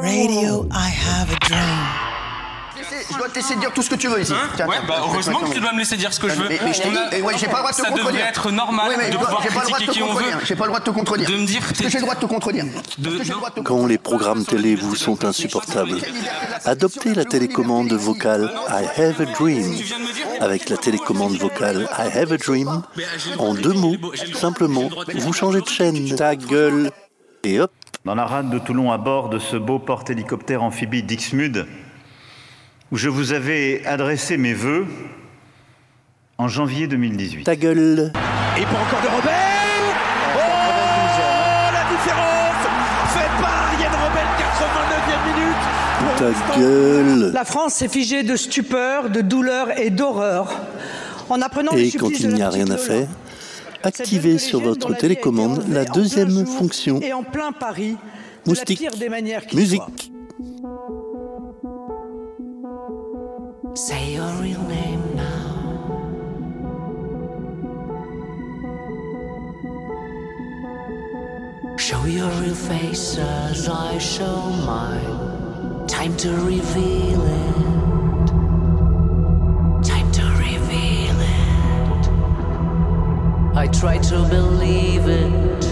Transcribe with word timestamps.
Radio, 0.00 0.66
I 0.72 0.90
have 0.90 1.30
a 1.30 1.38
dream. 1.46 1.60
Je 3.10 3.16
dois 3.18 3.28
te 3.28 3.34
laisser 3.36 3.56
dire 3.56 3.72
tout 3.72 3.82
ce 3.82 3.90
que 3.90 3.94
tu 3.94 4.08
veux 4.08 4.20
ici. 4.20 4.32
Hein 4.32 4.48
Tiens, 4.56 4.66
ouais, 4.66 4.76
tiens, 4.78 4.84
bah 4.88 4.94
tiens, 4.98 5.04
heureusement 5.12 5.38
tiens, 5.40 5.48
que 5.48 5.54
tu 5.54 5.60
dois 5.60 5.72
me 5.72 5.78
laisser 5.78 5.96
dire 5.96 6.12
ce 6.12 6.18
que 6.20 6.28
je 6.28 6.34
veux. 6.34 6.48
Mais- 6.48 6.60
mais 6.64 6.72
je 6.72 6.82
a- 6.82 7.16
et 7.16 7.22
ouais, 7.22 7.34
j'ai 7.38 7.46
pas 7.46 7.52
le 7.54 7.58
droit 7.58 7.70
de 7.70 7.76
te 7.76 7.82
Ça 7.82 7.88
contredire. 7.88 8.12
devrait 8.12 8.28
être 8.28 8.50
normal 8.50 8.86
Oui, 8.90 8.94
mais 8.98 9.10
de 9.10 9.16
pouvoir 9.16 9.42
j'ai 9.42 9.48
pas 9.48 9.60
le 9.60 9.66
droit 9.66 9.78
de 9.78 9.84
critiquer 9.84 9.86
te 9.86 9.92
qui 9.92 10.02
on 10.02 10.06
veut. 10.06 10.12
contredire. 10.24 10.38
J'ai 10.46 10.56
pas 10.56 10.64
le 10.64 10.68
droit 10.68 10.80
de 10.80 10.84
te 10.84 10.90
contredire. 10.90 11.28
De 11.30 11.36
me 11.36 11.46
dire 11.46 11.72
que 11.72 11.88
j'ai 11.88 11.98
le 11.98 12.00
droit 12.02 12.14
de 12.14 12.20
te 12.20 12.26
contredire 12.26 12.64
Quand 13.64 13.86
les 13.86 13.98
programmes 13.98 14.44
télé 14.44 14.74
vous 14.76 14.96
sont 14.96 15.24
insupportables, 15.24 15.98
adoptez 16.64 17.14
la 17.14 17.24
télécommande 17.24 17.92
vocale 17.92 18.50
I 18.68 19.00
Have 19.00 19.20
a 19.20 19.24
Dream. 19.26 19.76
Avec 20.40 20.68
la 20.68 20.76
télécommande 20.76 21.36
vocale 21.36 21.88
I 21.98 22.18
Have 22.18 22.32
a 22.32 22.36
Dream, 22.38 22.82
en 23.38 23.54
deux 23.54 23.74
mots, 23.74 23.96
simplement, 24.34 24.88
vous 25.14 25.32
changez 25.32 25.60
de 25.60 25.68
chaîne. 25.68 26.14
Ta 26.16 26.34
gueule. 26.36 26.90
Et 27.44 27.60
hop, 27.60 27.72
dans 28.04 28.14
la 28.14 28.24
rade 28.24 28.50
de 28.50 28.58
Toulon 28.58 28.90
à 28.90 28.98
bord 28.98 29.28
de 29.28 29.38
ce 29.38 29.56
beau 29.56 29.78
porte-hélicoptère 29.78 30.62
amphibie 30.62 31.02
Dixmude, 31.02 31.66
où 32.90 32.96
je 32.96 33.08
vous 33.08 33.32
avais 33.32 33.84
adressé 33.86 34.36
mes 34.36 34.54
vœux 34.54 34.86
en 36.38 36.48
janvier 36.48 36.88
2018. 36.88 37.44
ta 37.44 37.54
gueule. 37.54 38.12
Et 38.58 38.62
pour 38.62 38.80
encore 38.80 39.00
de 39.00 39.06
Robert 39.06 39.32
Oh 40.34 40.38
la 41.72 41.84
différence 41.96 42.62
Fait 43.14 43.30
par 43.40 43.72
Yann 43.80 43.92
Robert, 44.02 44.28
89e 44.38 45.22
minute 45.36 45.62
Ta 46.18 46.58
gueule. 46.58 47.32
La 47.32 47.44
France 47.44 47.74
s'est 47.74 47.88
figée 47.88 48.24
de 48.24 48.34
stupeur, 48.34 49.10
de 49.10 49.20
douleur 49.20 49.78
et 49.78 49.90
d'horreur. 49.90 50.52
En 51.28 51.40
apprenant 51.40 51.72
les 51.74 51.94
Et 51.94 51.98
quand 51.98 52.10
il 52.10 52.30
n'y 52.30 52.42
a 52.42 52.50
rien 52.50 52.68
à 52.68 52.76
faire, 52.76 53.06
Jeune 53.84 54.38
sur 54.38 54.60
votre 54.60 54.96
télécommande 54.96 55.64
la 55.68 55.84
deuxième 55.84 56.46
fonction. 56.46 57.00
Et 57.00 57.12
en 57.12 57.22
plein 57.22 57.52
Paris, 57.52 57.96
Moustique. 58.46 58.84
Musique. 59.52 60.12
Say 63.74 64.14
your 64.14 64.28
real 64.42 64.60
name 64.68 65.00
now. 65.16 65.52
Show 71.78 72.04
your 72.04 72.28
real 72.42 72.54
face 72.54 73.16
as 73.18 73.68
I 73.68 73.98
show 73.98 74.50
mine. 74.66 75.86
Time 75.88 76.14
to 76.18 76.30
reveal 76.30 77.22
it. 77.22 77.91
I 83.54 83.66
try 83.68 83.98
to 83.98 84.28
believe 84.28 85.06
it. 85.06 85.62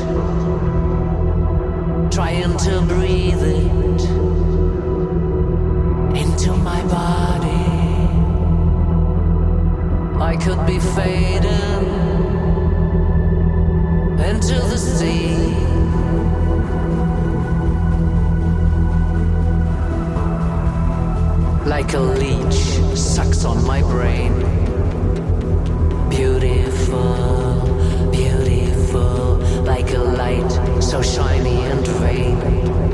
Trying 2.10 2.56
to 2.58 2.82
breathe 2.86 3.42
it 3.42 4.00
into 6.16 6.52
my 6.56 6.82
body. 6.86 7.70
I 10.20 10.36
could 10.36 10.66
be 10.66 10.78
fading 10.78 11.86
into 14.28 14.54
the 14.70 14.76
sea. 14.76 15.54
Like 21.66 21.94
a 21.94 22.00
leech 22.00 22.60
sucks 22.98 23.44
on 23.44 23.64
my 23.64 23.80
brain. 23.82 24.32
Beautiful, 26.10 27.49
like 29.64 29.90
a 29.92 29.98
light 29.98 30.82
so 30.82 31.02
shiny 31.02 31.62
and 31.62 31.86
vain. 31.86 32.89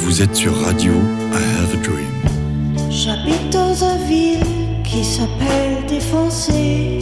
Vous 0.00 0.22
êtes 0.22 0.34
sur 0.34 0.54
Radio 0.62 0.92
I 0.92 1.36
Have 1.60 1.74
a 1.74 1.76
Dream. 1.86 2.14
J'habite 2.90 3.50
dans 3.52 3.74
une 3.74 4.06
ville 4.06 4.46
qui 4.84 5.04
s'appelle 5.04 5.84
Défoncé. 5.88 7.00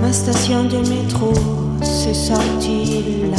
Ma 0.00 0.12
station 0.12 0.64
de 0.64 0.78
métro, 0.88 1.32
c'est 1.82 2.14
sorti 2.14 3.04
là. 3.32 3.38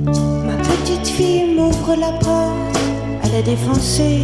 Ma 0.04 0.56
petite 0.56 1.08
fille 1.08 1.54
m'ouvre 1.56 1.96
la 1.98 2.12
porte, 2.12 2.78
elle 3.24 3.34
est 3.40 3.42
défoncée. 3.42 4.22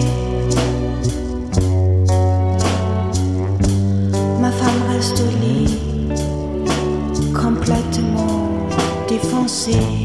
Complètement 7.65 8.69
défoncée. 9.09 10.04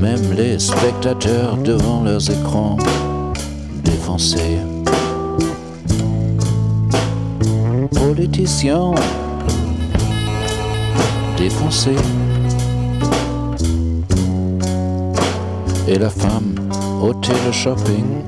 Même 0.00 0.32
les 0.36 0.58
spectateurs 0.58 1.56
devant 1.58 2.02
leurs 2.02 2.28
écrans 2.28 2.76
défoncés. 3.84 4.58
Politiciens 7.92 8.94
défoncés. 11.36 11.94
Et 15.86 15.98
la 16.00 16.10
femme 16.10 16.56
au 17.00 17.14
télé-shopping 17.14 18.24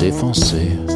défoncée. 0.00 0.87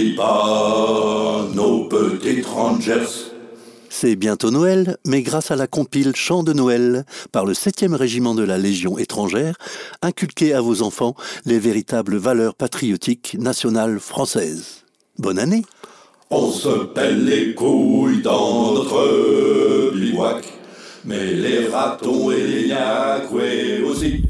N'oublie 0.00 0.14
pas 0.14 1.46
nos 1.54 1.84
petites 1.84 2.46
Rangers. 2.46 3.30
C'est 3.88 4.16
bientôt 4.16 4.50
Noël, 4.50 4.96
mais 5.04 5.22
grâce 5.22 5.50
à 5.50 5.56
la 5.56 5.66
compile 5.66 6.14
Chant 6.14 6.42
de 6.42 6.52
Noël 6.52 7.04
par 7.32 7.44
le 7.44 7.52
7e 7.52 7.94
régiment 7.94 8.34
de 8.34 8.42
la 8.42 8.56
Légion 8.56 8.98
étrangère, 8.98 9.56
inculquez 10.00 10.54
à 10.54 10.60
vos 10.60 10.82
enfants 10.82 11.14
les 11.44 11.58
véritables 11.58 12.16
valeurs 12.16 12.54
patriotiques 12.54 13.36
nationales 13.38 13.98
françaises. 13.98 14.84
Bonne 15.18 15.38
année 15.38 15.64
On 16.30 16.50
se 16.50 16.84
pèle 16.94 17.24
les 17.24 17.54
couilles 17.54 18.22
dans 18.22 18.74
notre 18.74 19.92
bivouac, 19.94 20.46
mais 21.04 21.34
les 21.34 21.66
ratons 21.66 22.30
et 22.30 22.42
les 22.42 22.68
yacoués 22.68 23.82
aussi. 23.82 24.22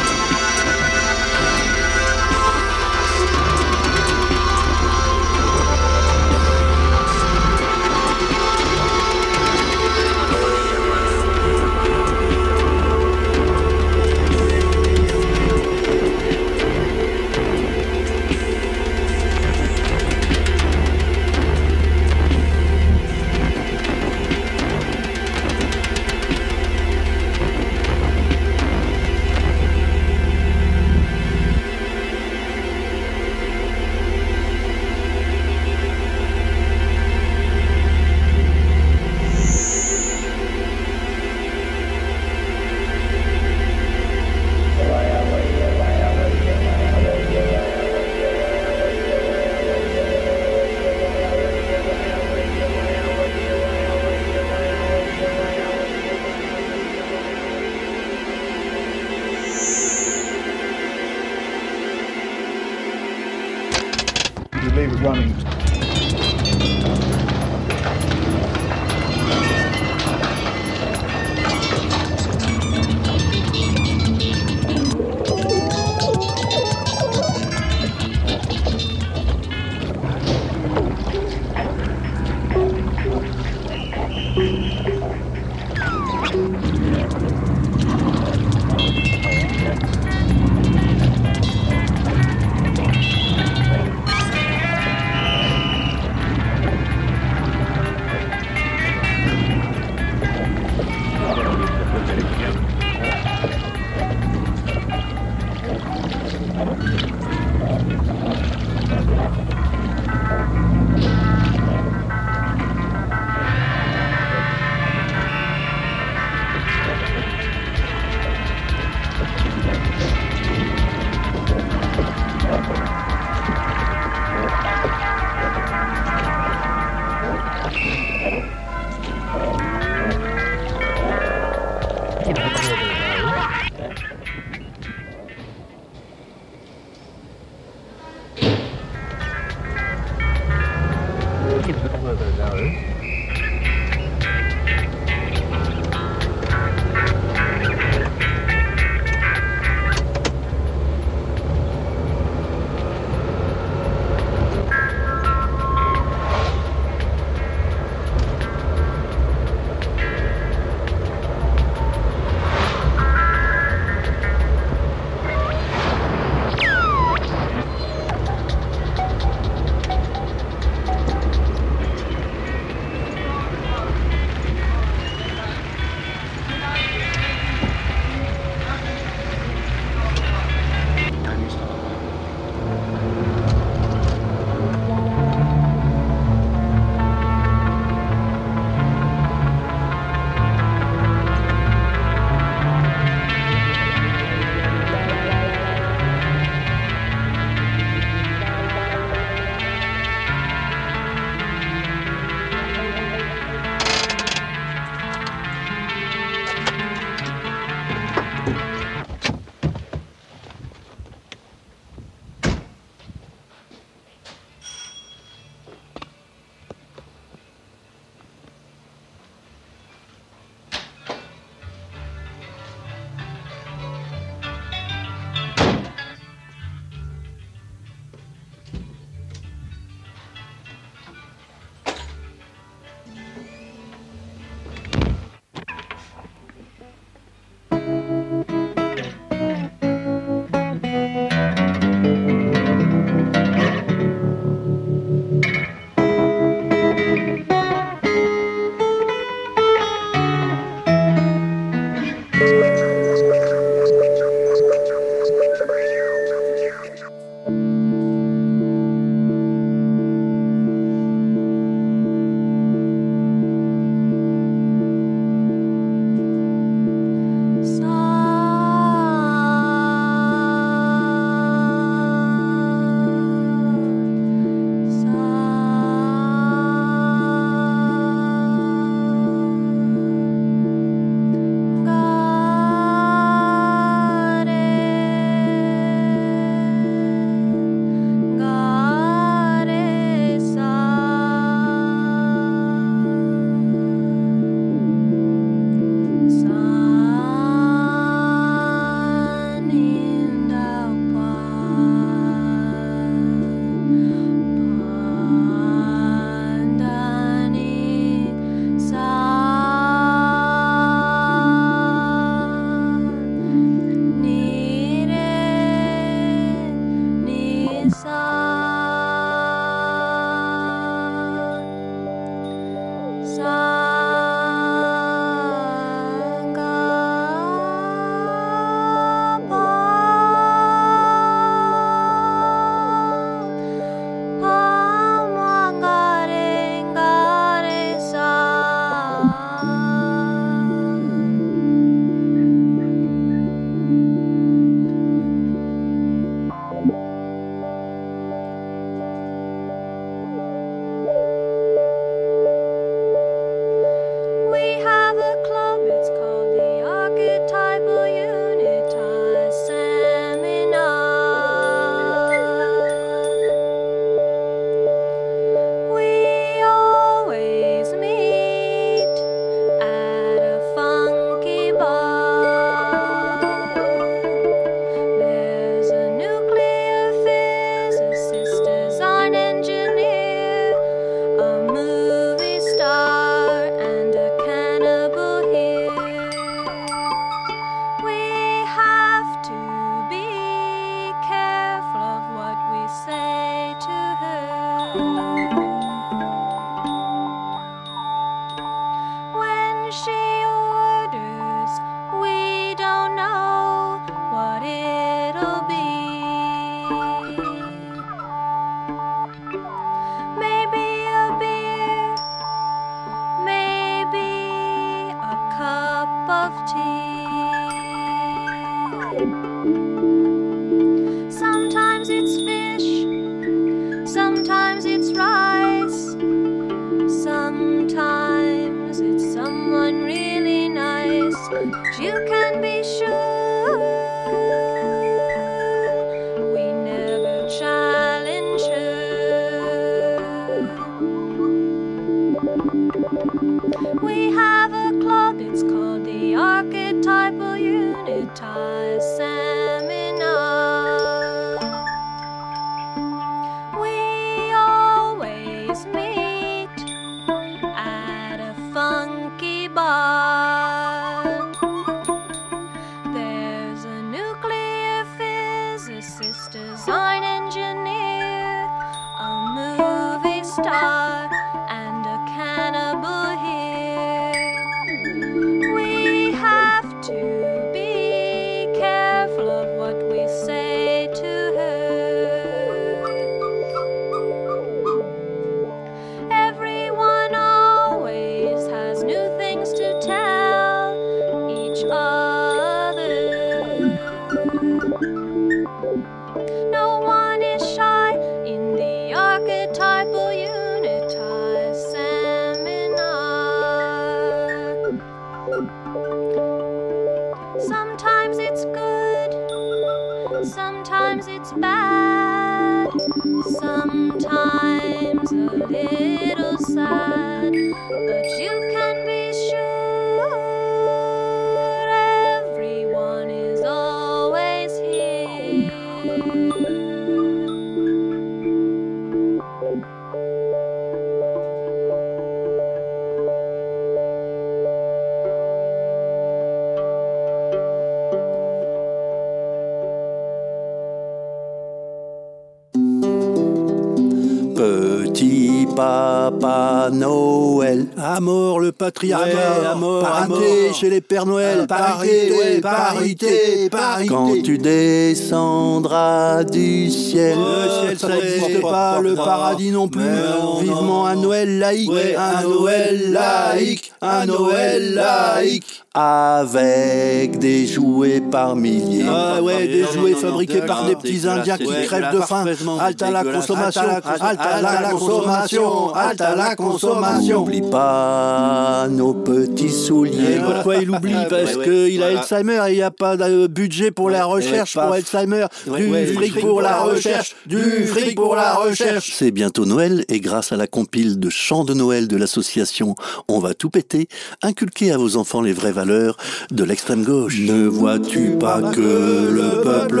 Patriarcat, 548.86 549.26
Ouais, 549.60 549.66
à 549.70 549.74
mort, 549.76 550.02
parité 550.02 550.34
à 550.34 550.66
mort. 550.66 550.74
chez 550.74 550.90
les 550.90 551.00
Pères 551.00 551.26
Noël. 551.26 551.66
Parité, 551.68 552.60
parité, 552.60 553.68
parité. 553.70 554.08
Quand 554.08 554.42
tu 554.42 554.58
descendras 554.58 556.42
du 556.42 556.90
ciel. 556.90 557.36
Le 557.38 557.70
ciel, 557.86 557.98
ça 557.98 558.08
n'existe 558.08 558.60
pas, 558.60 559.00
le 559.00 559.14
paradis 559.14 559.70
non 559.70 559.86
plus. 559.86 560.02
Non, 560.02 560.56
Vivement 560.60 561.02
non. 561.04 561.06
un 561.06 561.14
Noël 561.14 561.58
laïque, 561.60 561.90
Ouais, 561.90 562.16
un 562.16 562.42
Noël 562.42 563.12
laïque, 563.12 563.92
un 564.02 564.26
Noël 564.26 564.94
laïque. 564.94 565.71
Avec 565.94 567.38
des 567.38 567.66
jouets 567.66 568.22
par 568.22 568.56
milliers. 568.56 569.04
Ah 569.06 569.42
ouais, 569.42 569.66
des 569.68 569.82
Non, 569.82 569.92
jouets 569.92 570.14
fabriqués 570.14 570.60
non, 570.60 570.66
par 570.66 570.82
non, 570.84 570.88
des 570.88 570.96
petits 570.96 571.28
Indiens 571.28 571.58
qui 571.58 571.66
crèvent 571.84 572.14
de 572.14 572.20
faim. 572.20 572.46
Halte 572.80 573.02
à 573.02 573.10
la 573.10 573.22
consommation, 573.24 573.82
Halte 573.82 574.06
à 574.06 574.16
la- 574.16 574.24
halte 574.24 574.40
à 574.40 574.60
la 574.80 574.88
consommation, 574.90 575.94
halte 575.94 576.20
à 576.22 576.34
la 576.34 576.56
consommation. 576.56 577.40
N'oublie 577.40 577.60
pas 577.70 578.86
nos 578.88 579.12
petits 579.12 579.68
souliers. 579.68 580.36
Et 580.36 580.40
pourquoi 580.40 580.76
il 580.76 580.90
oublie 580.90 581.12
Parce 581.28 581.58
qu'il 581.58 582.02
a 582.02 582.06
Alzheimer 582.06 582.62
et 582.68 582.72
il 582.72 582.76
n'y 582.76 582.82
a 582.82 582.90
pas 582.90 583.18
de 583.18 583.46
budget 583.46 583.90
pour 583.90 584.08
la 584.08 584.24
recherche 584.24 584.76
Ouais, 584.76 584.82
pour. 584.84 584.92
Alzheimer. 584.94 585.44
Ouais, 585.66 585.78
Du 585.84 585.92
ouais, 585.92 586.06
fric 586.06 586.40
pour 586.40 586.62
la 586.62 586.78
recherche, 586.80 587.36
du 587.44 587.86
fric 587.86 588.14
pour 588.14 588.34
la 588.34 588.54
recherche. 588.54 589.12
C'est 589.14 589.30
bientôt 589.30 589.66
Noël 589.66 590.06
et 590.08 590.20
grâce 590.20 590.52
à 590.52 590.56
la 590.56 590.66
compile 590.66 591.20
de 591.20 591.28
chants 591.28 591.64
de 591.64 591.74
Noël 591.74 592.08
de 592.08 592.16
l'association 592.16 592.94
On 593.28 593.40
va 593.40 593.52
tout 593.52 593.68
péter, 593.68 594.08
inculquez 594.42 594.90
à 594.90 594.96
vos 594.96 595.16
enfants 595.18 595.42
les 595.42 595.52
vraies 595.52 595.70
valeurs 595.72 595.81
de 595.84 596.64
l'extrême 596.64 597.04
gauche. 597.04 597.40
Ne 597.40 597.66
vois-tu 597.66 598.36
pas 598.38 598.60
que 598.60 599.30
le 599.30 599.62
peuple 599.62 600.00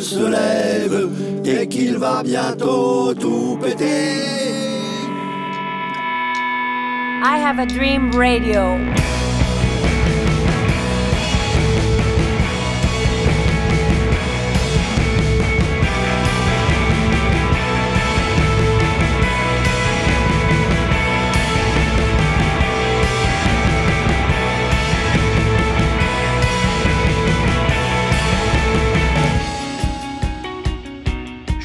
se 0.00 0.26
lève 0.30 1.08
et 1.44 1.66
qu'il 1.68 1.96
va 1.98 2.22
bientôt 2.22 3.14
tout 3.14 3.58
péter? 3.62 4.40
I 7.22 7.36
have 7.36 7.58
a 7.58 7.66
dream 7.66 8.10
radio. 8.12 8.78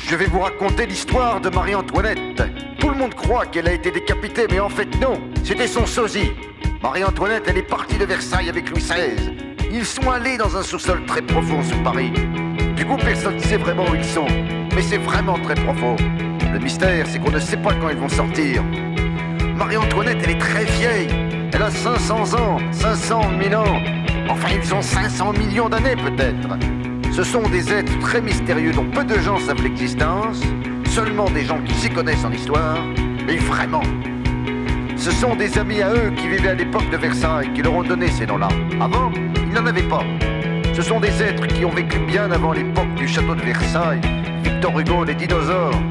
Je 0.07 0.15
vais 0.15 0.27
vous 0.27 0.41
raconter 0.41 0.85
l'histoire 0.85 1.41
de 1.41 1.49
Marie-Antoinette. 1.49 2.43
Tout 2.77 2.89
le 2.89 2.95
monde 2.95 3.15
croit 3.15 3.47
qu'elle 3.47 3.67
a 3.67 3.73
été 3.73 3.89
décapitée, 3.89 4.45
mais 4.51 4.59
en 4.59 4.69
fait 4.69 4.85
non, 5.01 5.19
c'était 5.43 5.65
son 5.65 5.87
sosie. 5.87 6.31
Marie-Antoinette, 6.83 7.45
elle 7.47 7.57
est 7.57 7.63
partie 7.63 7.97
de 7.97 8.05
Versailles 8.05 8.47
avec 8.47 8.69
Louis 8.69 8.81
XVI. 8.81 9.33
Ils 9.71 9.83
sont 9.83 10.11
allés 10.11 10.37
dans 10.37 10.55
un 10.55 10.61
sous-sol 10.61 11.03
très 11.07 11.23
profond 11.23 11.63
sous 11.63 11.79
Paris. 11.79 12.11
Du 12.75 12.85
coup, 12.85 12.97
personne 12.97 13.37
ne 13.37 13.39
sait 13.39 13.57
vraiment 13.57 13.85
où 13.89 13.95
ils 13.95 14.05
sont, 14.05 14.27
mais 14.75 14.83
c'est 14.83 14.99
vraiment 14.99 15.39
très 15.39 15.55
profond. 15.55 15.95
Le 16.53 16.59
mystère, 16.59 17.07
c'est 17.07 17.17
qu'on 17.17 17.31
ne 17.31 17.39
sait 17.39 17.57
pas 17.57 17.73
quand 17.73 17.89
ils 17.89 17.97
vont 17.97 18.09
sortir. 18.09 18.63
Marie-Antoinette, 19.55 20.19
elle 20.23 20.35
est 20.35 20.39
très 20.39 20.65
vieille. 20.65 21.07
Elle 21.51 21.63
a 21.63 21.71
500 21.71 22.35
ans, 22.35 22.59
500 22.71 23.21
000 23.41 23.59
ans. 23.59 23.81
Enfin, 24.29 24.49
ils 24.53 24.71
ont 24.71 24.83
500 24.83 25.33
millions 25.33 25.67
d'années 25.67 25.95
peut-être. 25.95 26.84
Ce 27.15 27.23
sont 27.23 27.43
des 27.43 27.71
êtres 27.71 27.97
très 27.99 28.19
mystérieux 28.19 28.73
dont 28.73 28.83
peu 28.83 29.05
de 29.05 29.17
gens 29.19 29.39
savent 29.39 29.63
l'existence. 29.63 30.41
Seulement 30.89 31.29
des 31.29 31.45
gens 31.45 31.61
qui 31.61 31.73
s'y 31.75 31.89
connaissent 31.89 32.25
en 32.25 32.31
histoire. 32.33 32.77
Et 33.29 33.37
vraiment. 33.37 33.83
Ce 34.97 35.11
sont 35.11 35.33
des 35.33 35.57
amis 35.57 35.81
à 35.81 35.93
eux 35.93 36.11
qui 36.17 36.27
vivaient 36.27 36.49
à 36.49 36.55
l'époque 36.55 36.89
de 36.91 36.97
Versailles 36.97 37.49
qui 37.53 37.61
leur 37.61 37.73
ont 37.73 37.83
donné 37.83 38.09
ces 38.09 38.25
noms-là. 38.25 38.49
Avant, 38.81 39.13
ils 39.37 39.53
n'en 39.53 39.65
avaient 39.65 39.87
pas. 39.87 40.03
Ce 40.73 40.81
sont 40.81 40.99
des 40.99 41.23
êtres 41.23 41.47
qui 41.47 41.63
ont 41.63 41.69
vécu 41.69 41.99
bien 41.99 42.29
avant 42.31 42.51
l'époque 42.51 42.93
du 42.95 43.07
château 43.07 43.33
de 43.33 43.43
Versailles, 43.43 44.01
Victor 44.43 44.77
Hugo, 44.77 45.05
les 45.05 45.15
dinosaures. 45.15 45.81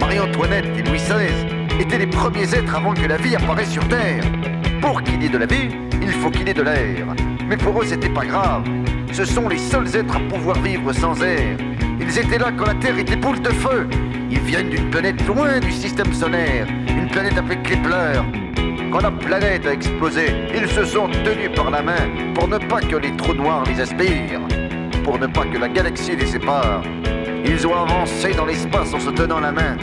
Marie-Antoinette 0.00 0.66
et 0.76 0.82
Louis 0.82 0.98
XVI 0.98 1.80
étaient 1.80 1.98
les 1.98 2.08
premiers 2.08 2.52
êtres 2.52 2.74
avant 2.74 2.92
que 2.92 3.06
la 3.06 3.18
vie 3.18 3.36
apparaisse 3.36 3.70
sur 3.70 3.86
Terre. 3.86 4.24
Pour 4.80 5.00
qu'il 5.00 5.22
y 5.22 5.26
ait 5.26 5.28
de 5.28 5.38
la 5.38 5.46
vie, 5.46 5.68
il 6.02 6.10
faut 6.10 6.30
qu'il 6.30 6.48
y 6.48 6.50
ait 6.50 6.54
de 6.54 6.62
l'air. 6.62 7.06
Mais 7.48 7.56
pour 7.56 7.80
eux, 7.80 7.86
c'était 7.86 8.08
pas 8.08 8.26
grave. 8.26 8.64
Ce 9.12 9.24
sont 9.24 9.48
les 9.48 9.58
seuls 9.58 9.96
êtres 9.96 10.16
à 10.16 10.20
pouvoir 10.20 10.60
vivre 10.60 10.92
sans 10.92 11.20
air. 11.22 11.56
Ils 12.00 12.18
étaient 12.18 12.38
là 12.38 12.52
quand 12.56 12.66
la 12.66 12.74
Terre 12.74 12.98
était 12.98 13.16
boule 13.16 13.40
de 13.40 13.50
feu. 13.50 13.88
Ils 14.30 14.40
viennent 14.40 14.70
d'une 14.70 14.90
planète 14.90 15.26
loin 15.26 15.58
du 15.58 15.72
système 15.72 16.12
solaire, 16.12 16.66
une 16.88 17.08
planète 17.08 17.36
appelée 17.36 17.58
Kepler. 17.62 18.20
Quand 18.92 19.00
la 19.00 19.10
planète 19.10 19.66
a 19.66 19.72
explosé, 19.72 20.26
ils 20.54 20.68
se 20.68 20.84
sont 20.84 21.08
tenus 21.08 21.50
par 21.54 21.70
la 21.70 21.82
main 21.82 22.08
pour 22.34 22.48
ne 22.48 22.58
pas 22.58 22.80
que 22.80 22.96
les 22.96 23.14
trous 23.16 23.34
noirs 23.34 23.64
les 23.64 23.80
aspirent, 23.80 24.40
pour 25.04 25.18
ne 25.18 25.26
pas 25.26 25.44
que 25.44 25.58
la 25.58 25.68
galaxie 25.68 26.16
les 26.16 26.26
sépare. 26.26 26.82
Ils 27.44 27.66
ont 27.66 27.74
avancé 27.74 28.32
dans 28.32 28.46
l'espace 28.46 28.94
en 28.94 29.00
se 29.00 29.10
tenant 29.10 29.40
la 29.40 29.52
main, 29.52 29.76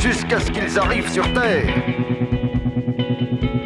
jusqu'à 0.00 0.40
ce 0.40 0.50
qu'ils 0.50 0.78
arrivent 0.78 1.10
sur 1.10 1.30
Terre. 1.32 1.74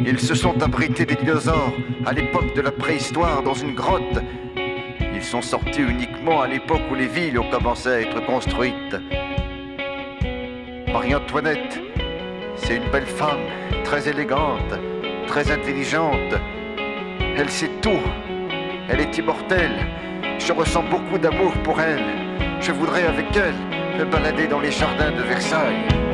Ils 0.05 0.19
se 0.19 0.35
sont 0.35 0.61
abrités 0.61 1.05
des 1.05 1.15
dinosaures 1.15 1.73
à 2.05 2.13
l'époque 2.13 2.55
de 2.55 2.61
la 2.61 2.71
préhistoire 2.71 3.43
dans 3.43 3.53
une 3.53 3.75
grotte. 3.75 4.21
Ils 5.17 5.23
sont 5.23 5.41
sortis 5.41 5.81
uniquement 5.81 6.41
à 6.43 6.47
l'époque 6.47 6.83
où 6.91 6.93
les 6.93 7.07
villes 7.07 7.39
ont 7.39 7.49
commencé 7.49 7.89
à 7.89 8.01
être 8.01 8.23
construites. 8.27 8.95
Marie-Antoinette, 10.93 11.81
c'est 12.55 12.75
une 12.75 12.91
belle 12.91 13.07
femme, 13.07 13.41
très 13.83 14.07
élégante, 14.07 14.75
très 15.25 15.49
intelligente. 15.49 16.35
Elle 17.35 17.49
sait 17.49 17.71
tout. 17.81 17.99
Elle 18.89 18.99
est 18.99 19.17
immortelle. 19.17 19.87
Je 20.37 20.53
ressens 20.53 20.83
beaucoup 20.83 21.17
d'amour 21.17 21.51
pour 21.63 21.81
elle. 21.81 22.05
Je 22.61 22.71
voudrais 22.71 23.07
avec 23.07 23.35
elle 23.35 23.97
me 23.97 24.05
balader 24.05 24.45
dans 24.45 24.59
les 24.59 24.71
jardins 24.71 25.11
de 25.11 25.23
Versailles. 25.23 26.06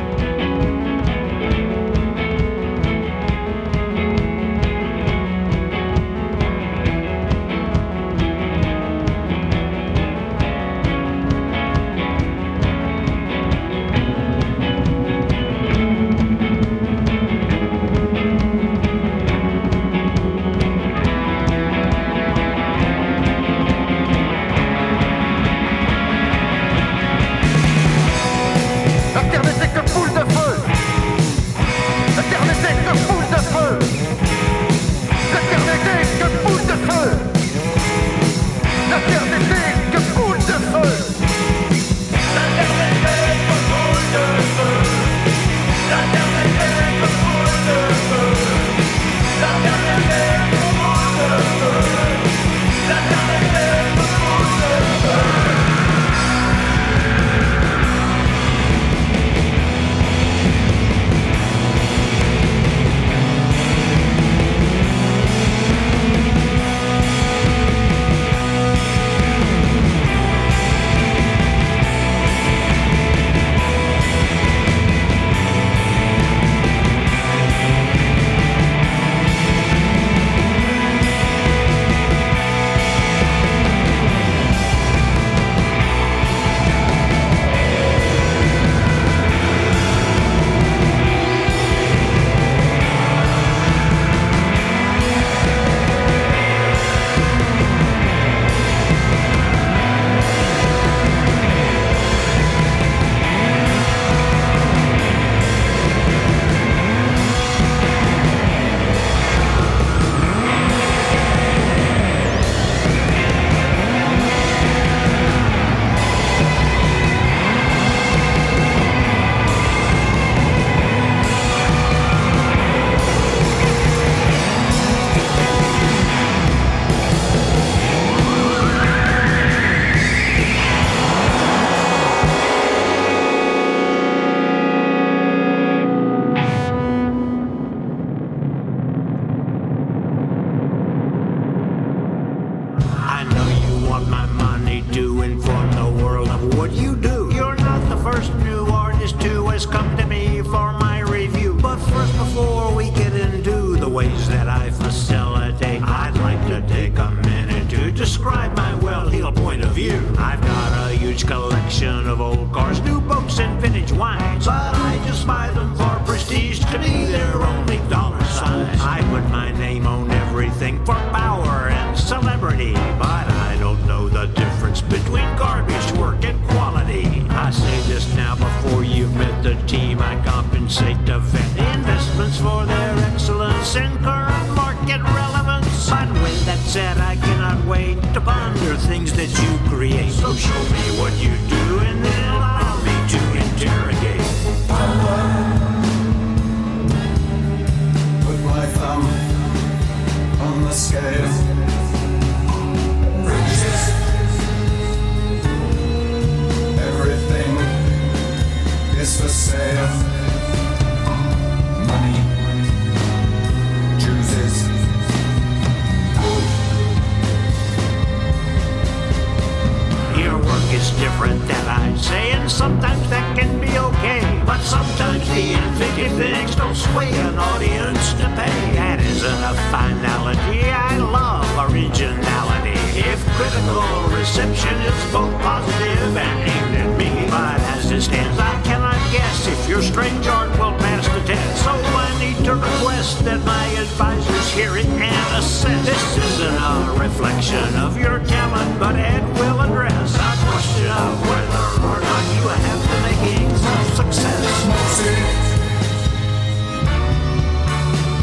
is 220.84 220.92
different 221.00 221.40
than 221.48 221.65
I 221.67 221.96
say, 221.96 222.31
and 222.31 222.52
sometimes 222.52 223.10
that 223.10 223.27
can 223.38 223.52
be 223.62 223.71
okay. 223.88 224.21
But 224.46 224.60
sometimes 224.62 225.23
the 225.29 225.54
inventive 225.54 226.13
things 226.19 226.56
don't 226.56 226.75
sway 226.75 227.10
an 227.27 227.38
audience 227.38 228.12
to 228.19 228.27
pay. 228.40 228.58
That 228.75 229.00
isn't 229.00 229.42
a 229.52 229.54
finality. 229.71 230.60
I 230.67 230.98
love 230.98 231.48
originality. 231.71 232.75
If 233.00 233.19
critical 233.38 233.88
reception 234.19 234.75
is 234.90 235.00
both 235.15 235.34
positive 235.42 236.17
and 236.25 236.38
aimed 236.52 236.75
at 236.84 236.92
me, 237.00 237.12
but 237.31 237.60
as 237.75 237.92
it 237.92 238.02
stands, 238.02 238.38
I 238.40 238.54
cannot 238.63 239.00
guess 239.15 239.48
if 239.48 239.69
your 239.69 239.81
strange 239.81 240.27
art 240.27 240.52
will 240.60 240.75
pass 240.84 241.08
the 241.15 241.21
test. 241.23 241.63
So 241.63 241.71
when 241.96 242.13
need 242.24 242.46
to 242.46 242.56
request 242.56 243.24
that 243.26 243.40
my 243.44 243.67
advisors 243.84 244.48
hear 244.54 244.78
it 244.78 244.86
and 244.86 245.38
assess. 245.38 245.86
This 245.86 246.17
isn't 246.26 246.58
a 246.71 246.96
reflection 246.98 247.67
of 247.76 247.98
your 247.98 248.19
talent, 248.19 248.80
but 248.80 248.96
Ed 248.96 249.24
will 249.40 249.60
address 249.60 250.15
a 250.15 250.32
question 250.48 250.88
of 250.88 251.13
whether 251.30 251.65
or 251.90 252.00
not 252.08 252.24
you 252.36 252.44
have 252.63 252.82
the 252.92 253.00
makings 253.08 253.62
of 253.74 253.84
success. 254.00 254.48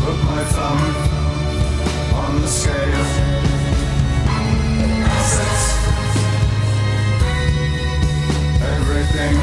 Put 0.05 0.18
my 0.32 0.42
thumb 0.55 0.82
on 2.22 2.40
the 2.40 2.48
scale. 2.48 3.07
Everything 8.76 9.34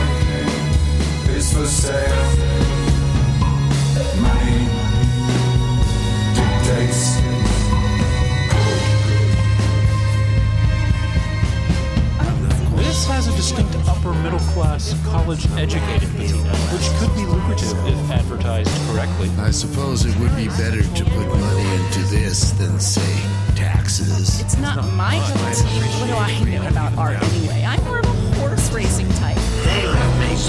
is 1.35 1.53
for 1.53 1.67
sale 1.67 2.46
educated 15.57 16.09
patina, 16.15 16.55
which 16.71 16.87
could 16.99 17.13
be 17.15 17.25
lucrative 17.25 17.77
if 17.87 18.11
advertised 18.11 18.69
correctly. 18.87 19.29
I 19.39 19.51
suppose 19.51 20.05
it 20.05 20.15
would 20.19 20.35
be 20.35 20.47
better 20.49 20.81
to 20.81 21.03
put 21.03 21.27
money 21.27 21.67
into 21.75 21.99
this 22.07 22.51
than, 22.51 22.79
say, 22.79 23.01
taxes. 23.55 24.39
It's 24.39 24.57
not, 24.57 24.77
my 24.93 25.17
cup 25.17 25.35
of. 25.35 25.99
What 25.99 26.07
do 26.07 26.13
I 26.13 26.43
know 26.43 26.67
about 26.67 26.97
art 26.97 27.21
anyway? 27.21 27.65
I'm 27.67 27.83
more 27.85 27.99
of 27.99 28.05
a 28.05 28.39
horse 28.39 28.71
racing 28.71 29.09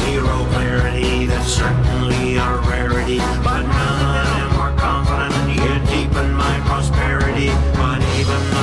zero 0.04 0.44
clarity. 0.52 1.26
That's 1.26 1.52
certainly 1.52 2.36
a 2.36 2.56
rarity. 2.68 3.18
But 3.42 3.62
none 3.62 4.16
of 4.16 4.26
them 4.34 4.50
are 4.60 4.74
confident 4.76 5.34
You 5.56 5.74
deepen 5.90 6.32
my 6.34 6.56
prosperity, 6.66 7.48
but 7.74 8.00
even 8.18 8.57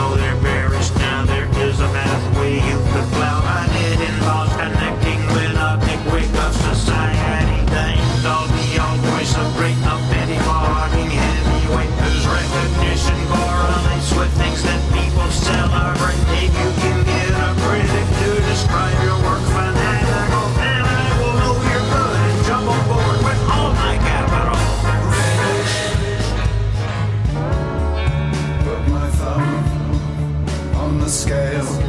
the 31.05 31.11
scale. 31.11 31.84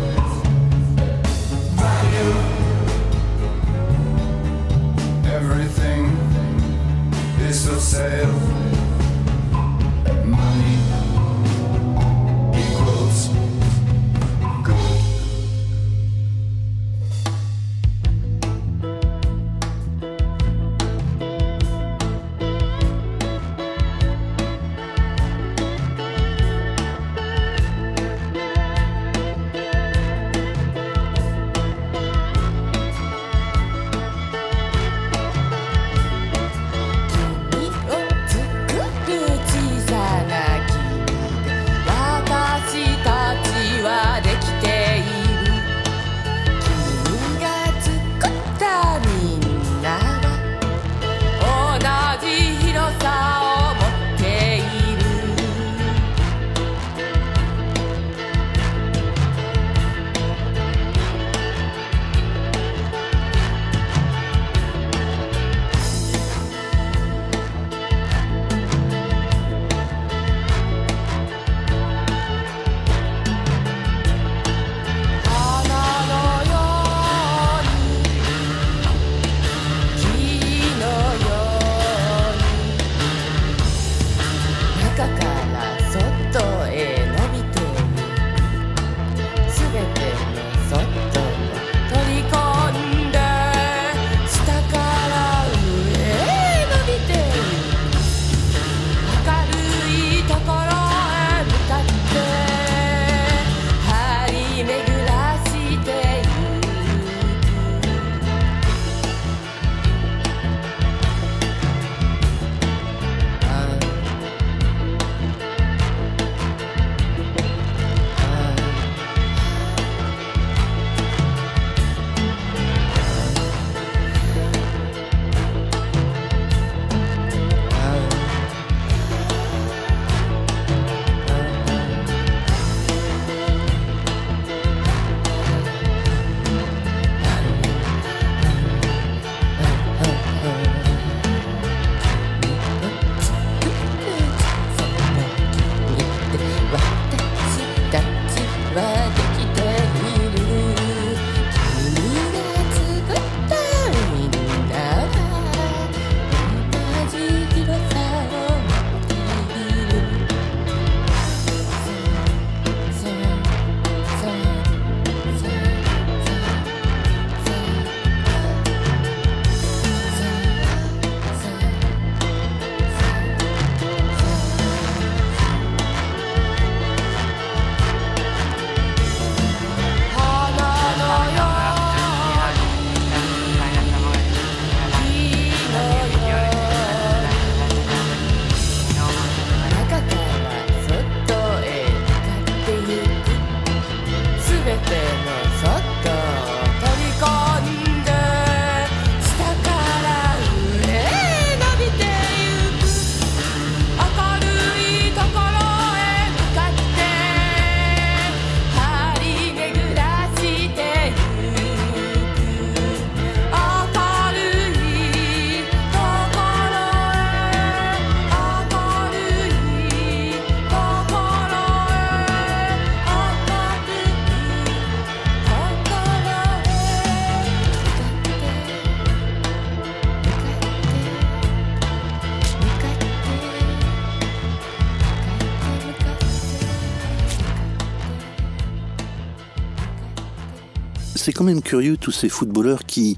C'est 241.16 241.32
quand 241.32 241.44
même 241.44 241.62
curieux 241.62 241.96
tous 241.96 242.12
ces 242.12 242.28
footballeurs 242.28 242.84
qui, 242.84 243.16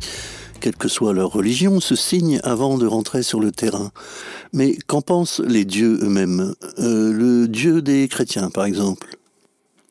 quelle 0.60 0.76
que 0.76 0.88
soit 0.88 1.12
leur 1.12 1.32
religion, 1.32 1.80
se 1.80 1.96
signent 1.96 2.40
avant 2.44 2.78
de 2.78 2.86
rentrer 2.86 3.22
sur 3.22 3.40
le 3.40 3.52
terrain. 3.52 3.90
Mais 4.52 4.76
qu'en 4.86 5.02
pensent 5.02 5.40
les 5.40 5.64
dieux 5.64 5.98
eux-mêmes? 6.02 6.54
Euh, 6.78 7.12
le 7.12 7.48
dieu 7.48 7.82
des 7.82 8.08
chrétiens, 8.08 8.50
par 8.50 8.64
exemple 8.64 9.16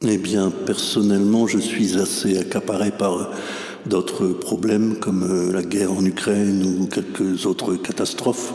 Eh 0.01 0.17
bien, 0.17 0.51
personnellement, 0.65 1.47
je 1.47 1.59
suis 1.59 1.97
assez 1.97 2.37
accaparé 2.37 2.91
par 2.91 3.17
euh, 3.17 3.25
d'autres 3.85 4.27
problèmes 4.27 4.97
comme 4.99 5.23
euh, 5.23 5.51
la 5.51 5.63
guerre 5.63 5.91
en 5.91 6.03
Ukraine 6.05 6.63
ou 6.79 6.87
quelques 6.87 7.45
autres 7.45 7.75
catastrophes. 7.75 8.53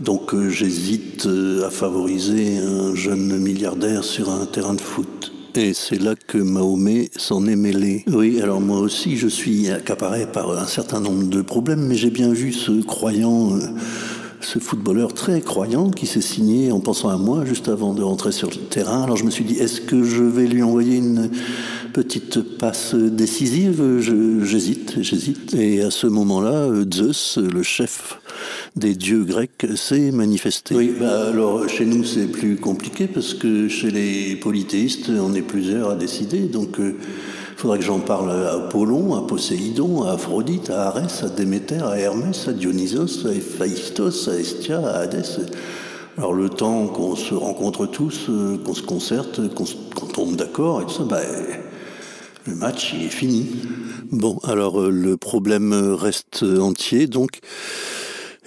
Donc 0.00 0.34
j'hésite 0.48 1.28
à 1.62 1.68
favoriser 1.68 2.56
un 2.56 2.94
jeune 2.94 3.36
milliardaire 3.38 4.02
sur 4.02 4.30
un 4.30 4.46
terrain 4.46 4.72
de 4.72 4.80
foot. 4.80 5.29
Et 5.56 5.74
c'est 5.74 6.00
là 6.00 6.14
que 6.14 6.38
Mahomet 6.38 7.10
s'en 7.16 7.46
est 7.46 7.56
mêlé. 7.56 8.04
Oui, 8.06 8.40
alors 8.40 8.60
moi 8.60 8.78
aussi, 8.78 9.16
je 9.16 9.26
suis 9.26 9.68
accaparé 9.68 10.26
par 10.26 10.56
un 10.56 10.66
certain 10.66 11.00
nombre 11.00 11.24
de 11.24 11.42
problèmes, 11.42 11.86
mais 11.86 11.96
j'ai 11.96 12.10
bien 12.10 12.32
vu 12.32 12.52
ce 12.52 12.82
croyant, 12.82 13.56
euh, 13.56 13.60
ce 14.40 14.58
footballeur 14.58 15.12
très 15.12 15.40
croyant 15.40 15.90
qui 15.90 16.06
s'est 16.06 16.20
signé 16.20 16.72
en 16.72 16.80
pensant 16.80 17.08
à 17.08 17.16
moi 17.16 17.44
juste 17.44 17.68
avant 17.68 17.92
de 17.92 18.02
rentrer 18.02 18.32
sur 18.32 18.48
le 18.48 18.56
terrain. 18.56 19.02
Alors 19.02 19.16
je 19.16 19.24
me 19.24 19.30
suis 19.30 19.44
dit, 19.44 19.56
est-ce 19.56 19.80
que 19.80 20.02
je 20.02 20.22
vais 20.22 20.46
lui 20.46 20.62
envoyer 20.62 20.96
une 20.96 21.30
petite 21.92 22.40
passe 22.58 22.94
décisive? 22.94 24.00
J'hésite, 24.42 25.02
j'hésite. 25.02 25.54
Et 25.54 25.82
à 25.82 25.90
ce 25.90 26.06
moment-là, 26.06 26.52
euh, 26.52 26.84
Zeus, 26.90 27.38
le 27.38 27.62
chef 27.62 28.20
des 28.76 28.94
dieux 28.94 29.24
grecs, 29.24 29.66
s'est 29.76 30.10
manifesté. 30.10 30.74
Oui, 30.74 30.92
bah 30.98 31.28
alors 31.28 31.68
chez 31.68 31.84
nous 31.84 32.04
c'est 32.04 32.26
plus 32.26 32.56
compliqué 32.56 33.06
parce 33.06 33.34
que 33.34 33.68
chez 33.68 33.90
les 33.90 34.36
polythéistes, 34.36 35.10
on 35.10 35.34
est 35.34 35.42
plusieurs 35.42 35.90
à 35.90 35.94
décider. 35.96 36.40
Donc 36.40 36.76
il 36.78 36.94
faudra 37.60 37.76
que 37.76 37.84
j'en 37.84 38.00
parle 38.00 38.30
à 38.30 38.54
Apollon, 38.54 39.14
à 39.14 39.20
Poséidon, 39.20 40.04
à 40.04 40.12
Aphrodite, 40.12 40.70
à 40.70 40.88
Arès, 40.88 41.22
à 41.22 41.28
Déméter, 41.28 41.84
à 41.84 41.98
Hermès, 41.98 42.48
à 42.48 42.54
Dionysos, 42.54 43.26
à 43.26 43.34
Héphaïstos, 43.34 44.28
à 44.28 44.38
Estia, 44.38 44.78
à 44.78 45.00
Hadès. 45.00 45.42
Alors 46.16 46.32
le 46.32 46.48
temps 46.48 46.86
qu'on 46.86 47.14
se 47.16 47.34
rencontre 47.34 47.84
tous, 47.84 48.30
euh, 48.30 48.56
qu'on 48.64 48.72
se 48.72 48.80
concerte, 48.80 49.42
qu'on 49.54 50.06
tombe 50.06 50.36
d'accord 50.36 50.80
et 50.80 50.86
tout 50.86 50.94
ça, 50.94 51.04
bah, 51.04 51.20
le 52.46 52.54
match 52.54 52.94
est 52.94 53.10
fini. 53.10 53.44
Bon, 54.10 54.38
alors 54.44 54.80
euh, 54.80 54.88
le 54.88 55.18
problème 55.18 55.74
reste 55.92 56.42
entier, 56.42 57.08
donc. 57.08 57.40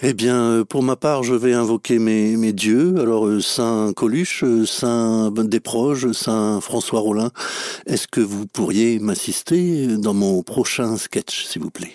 Eh 0.02 0.12
bien, 0.12 0.36
euh, 0.36 0.64
pour 0.64 0.82
ma 0.82 0.96
part, 0.96 1.22
je 1.22 1.34
vais 1.34 1.52
invoquer 1.52 1.98
mes, 1.98 2.36
mes 2.36 2.52
dieux. 2.52 2.96
Alors, 2.98 3.26
euh, 3.26 3.40
Saint 3.40 3.92
Coluche, 3.94 4.42
euh, 4.42 4.66
Saint 4.66 5.30
Desproges, 5.30 6.10
Saint 6.12 6.60
François 6.60 7.00
Rollin, 7.00 7.30
est-ce 7.86 8.08
que 8.08 8.20
vous 8.20 8.46
pourriez 8.46 8.98
m'assister 8.98 9.86
dans 9.96 10.14
mon 10.14 10.42
prochain 10.42 10.96
sketch, 10.96 11.44
s'il 11.44 11.62
vous 11.62 11.70
plaît? 11.70 11.92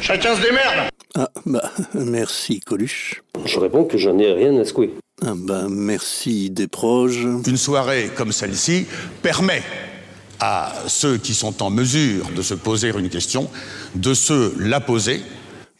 Chacun 0.00 0.34
se 0.34 0.40
démerde 0.40 0.90
Ah, 1.14 1.28
bah, 1.44 1.70
merci 1.94 2.60
Coluche. 2.60 3.22
Je 3.44 3.58
réponds 3.58 3.84
que 3.84 3.98
j'en 3.98 4.18
ai 4.18 4.32
rien 4.32 4.58
à 4.58 4.64
secouer. 4.64 4.94
Ah, 5.22 5.34
bah, 5.36 5.66
merci 5.68 6.50
Desproges. 6.50 7.26
Une 7.46 7.56
soirée 7.58 8.10
comme 8.16 8.32
celle-ci 8.32 8.86
permet 9.22 9.62
à 10.40 10.72
ceux 10.86 11.18
qui 11.18 11.34
sont 11.34 11.62
en 11.62 11.70
mesure 11.70 12.30
de 12.34 12.42
se 12.42 12.54
poser 12.54 12.90
une 12.98 13.08
question 13.10 13.50
de 13.94 14.14
se 14.14 14.52
la 14.58 14.80
poser. 14.80 15.20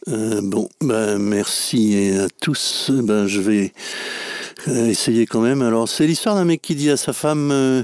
Euh, 0.09 0.39
bon, 0.41 0.69
ben 0.79 1.17
merci 1.17 2.17
à 2.17 2.27
tous. 2.41 2.91
Ben 2.91 3.27
je 3.27 3.41
vais 3.41 3.73
euh, 4.69 4.87
essayer 4.87 5.25
quand 5.25 5.41
même. 5.41 5.61
Alors 5.61 5.89
c'est 5.89 6.07
l'histoire 6.07 6.35
d'un 6.35 6.45
mec 6.45 6.61
qui 6.61 6.75
dit 6.75 6.89
à 6.89 6.97
sa 6.97 7.11
femme 7.11 7.51
euh, 7.51 7.83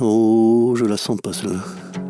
Oh, 0.00 0.74
je 0.76 0.84
la 0.84 0.98
sens 0.98 1.18
pas 1.22 1.32
celle-là. 1.32 2.01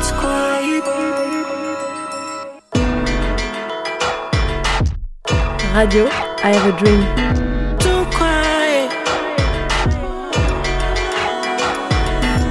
It's 0.00 0.12
quiet. 0.12 0.84
Radio, 5.76 6.08
I 6.42 6.50
have 6.56 6.66
a 6.72 6.74
dream. 6.80 7.02
Too 7.84 8.02
quiet. 8.16 8.90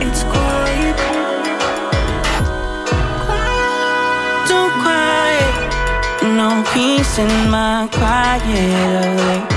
It's 0.06 0.22
quiet. 0.34 0.97
Too 4.50 4.68
quiet. 4.84 5.56
No 6.38 6.50
peace 6.72 7.18
in 7.18 7.50
my 7.50 7.89
quiet 7.91 8.45
of 9.02 9.10
late. 9.26 9.50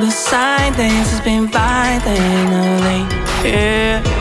The 0.00 0.10
silence 0.10 1.08
has 1.12 1.20
been 1.22 1.46
violent 1.48 2.52
of 2.60 2.84
late. 2.84 3.08
Yeah. 3.42 4.13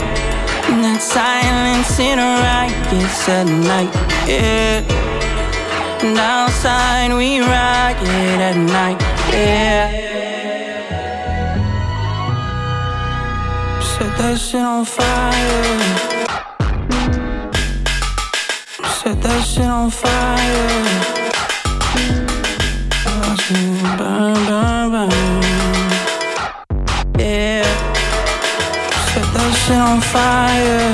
Silence 1.04 2.00
in 2.00 2.18
a 2.18 2.22
riot 2.22 3.28
at 3.28 3.46
night. 3.46 3.94
Yeah. 4.26 4.82
And 6.02 6.18
outside 6.18 7.14
we 7.14 7.40
riot 7.40 7.98
at 8.40 8.56
night, 8.56 9.02
yeah. 9.30 9.92
Set 13.82 14.18
that 14.18 14.38
shit 14.40 14.62
on 14.62 14.86
fire. 14.86 16.24
Set 18.98 19.22
that 19.22 19.44
shit 19.44 19.66
on 19.66 19.92
fire. 19.92 21.24
Watch 23.06 23.52
it 23.52 23.98
burn, 23.98 24.46
burn, 24.48 25.10
burn. 25.10 25.53
Set 29.54 29.80
on 29.80 30.02
fire. 30.02 30.94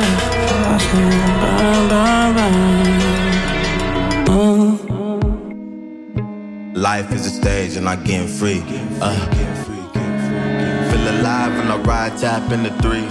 Burn, 1.51 1.87
burn, 1.89 2.33
burn. 4.25 4.59
Life 6.73 7.11
is 7.11 7.25
a 7.25 7.29
stage 7.29 7.77
and 7.77 7.87
I'm 7.89 8.03
getting 8.03 8.27
free. 8.27 8.61
Uh, 9.01 9.15
feel 10.91 11.09
alive 11.09 11.57
when 11.57 11.71
I 11.71 11.77
ride, 11.83 12.17
tap 12.17 12.51
in 12.51 12.63
the 12.63 12.71
three. 12.81 13.07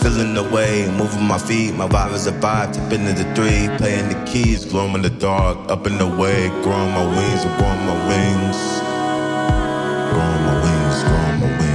Feeling 0.00 0.34
the 0.34 0.42
way, 0.42 0.88
moving 0.96 1.24
my 1.24 1.38
feet, 1.38 1.74
my 1.74 1.86
vibe 1.86 2.14
is 2.14 2.26
a 2.26 2.32
vibe, 2.32 2.72
tap 2.72 2.92
into 2.92 3.12
the 3.12 3.24
three. 3.34 3.68
Playing 3.76 4.08
the 4.08 4.16
keys, 4.26 4.64
glowing 4.64 4.94
in 4.94 5.02
the 5.02 5.10
dark, 5.10 5.56
up 5.70 5.86
in 5.86 5.98
the 5.98 6.06
way, 6.06 6.48
growing 6.62 6.92
my 6.92 7.04
wings, 7.04 7.44
growing 7.44 7.84
my 7.86 7.94
wings. 8.08 8.58
Growing 10.10 10.42
my 10.48 10.54
wings, 10.64 11.02
growing 11.04 11.40
my 11.40 11.46
wings. 11.58 11.69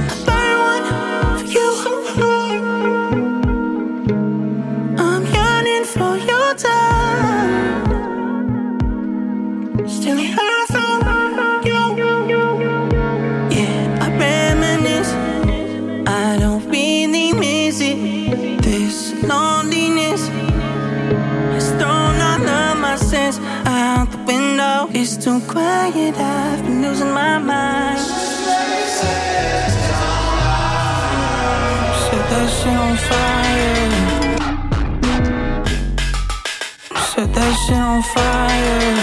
That 37.36 37.54
shit 37.62 37.76
on 37.76 38.02
fire. 38.14 38.96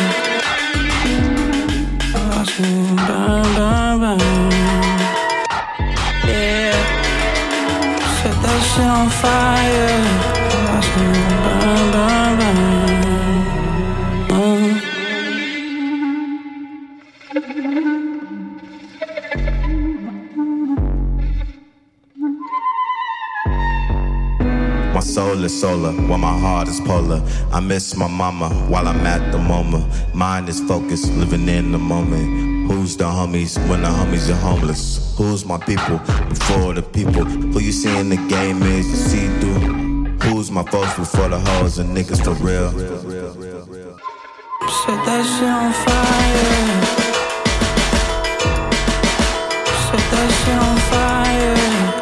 Watch 2.30 2.60
it 2.60 2.96
burn, 3.08 3.48
burn, 3.58 4.00
burn. 4.00 4.20
Yeah. 6.28 6.74
Set 8.18 8.36
that 8.44 8.62
shit 8.70 8.92
on 8.98 9.08
fire. 9.22 10.02
Watch 10.68 10.90
burn, 10.96 11.14
burn, 11.44 11.92
burn. 11.92 12.23
Is 25.44 25.60
solar, 25.60 25.92
while 26.08 26.20
my 26.20 26.40
heart 26.40 26.70
is 26.70 26.80
polar. 26.80 27.22
I 27.52 27.60
miss 27.60 27.98
my 27.98 28.08
mama 28.08 28.48
while 28.70 28.88
I'm 28.88 29.06
at 29.06 29.34
the 29.34 29.38
moment. 29.38 29.86
Mind 30.16 30.48
is 30.48 30.62
focused, 30.62 31.12
living 31.16 31.50
in 31.50 31.74
the 31.74 31.78
moment. 31.78 32.72
Who's 32.72 32.96
the 32.96 33.04
homies 33.04 33.58
when 33.68 33.82
the 33.82 33.90
homies 33.90 34.30
are 34.30 34.36
homeless? 34.36 35.14
Who's 35.18 35.44
my 35.44 35.58
people 35.58 35.98
before 36.30 36.74
the 36.74 36.82
people? 36.82 37.26
Who 37.26 37.60
you 37.60 37.74
see 37.74 37.94
in 37.98 38.08
the 38.08 38.16
game 38.30 38.64
is 38.64 38.88
you 38.88 38.96
see 38.96 39.28
through. 39.40 39.60
Who's 40.24 40.50
my 40.50 40.64
folks 40.64 40.94
before 40.98 41.28
the 41.28 41.40
hoes 41.40 41.78
and 41.78 41.90
niggas 41.90 42.24
for 42.24 42.36
real? 42.42 42.72
Set 42.72 42.88
that 45.06 45.26
shit 45.26 45.50
on 45.50 45.74
fire. 45.84 46.84
Set 49.90 50.04
that 50.12 50.30
shit 50.40 50.58
on 50.58 50.78
fire. 50.90 51.93